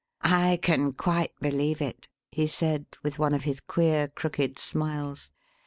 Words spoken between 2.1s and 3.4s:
he said, with one